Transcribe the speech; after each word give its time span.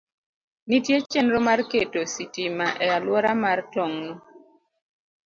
Nitie 0.67 0.97
chenro 1.11 1.39
mar 1.47 1.59
keto 1.71 2.01
sitima 2.13 2.67
e 2.83 2.87
alwora 2.97 3.31
mar 3.43 3.59
tong'no. 3.73 4.15